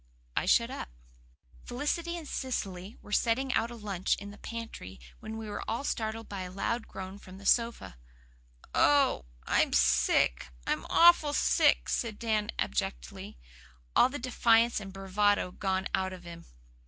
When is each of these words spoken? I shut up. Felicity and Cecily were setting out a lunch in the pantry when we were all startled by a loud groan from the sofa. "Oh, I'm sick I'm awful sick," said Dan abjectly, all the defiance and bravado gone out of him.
I 0.35 0.47
shut 0.47 0.71
up. 0.71 0.89
Felicity 1.63 2.17
and 2.17 2.27
Cecily 2.27 2.97
were 3.03 3.11
setting 3.11 3.53
out 3.53 3.69
a 3.69 3.75
lunch 3.75 4.15
in 4.15 4.31
the 4.31 4.39
pantry 4.39 4.99
when 5.19 5.37
we 5.37 5.47
were 5.47 5.61
all 5.69 5.83
startled 5.83 6.27
by 6.27 6.41
a 6.41 6.49
loud 6.51 6.87
groan 6.87 7.19
from 7.19 7.37
the 7.37 7.45
sofa. 7.45 7.97
"Oh, 8.73 9.25
I'm 9.45 9.73
sick 9.73 10.47
I'm 10.65 10.87
awful 10.89 11.33
sick," 11.33 11.87
said 11.87 12.17
Dan 12.17 12.49
abjectly, 12.57 13.37
all 13.95 14.09
the 14.09 14.17
defiance 14.17 14.79
and 14.79 14.91
bravado 14.91 15.51
gone 15.51 15.87
out 15.93 16.13
of 16.13 16.23
him. 16.23 16.45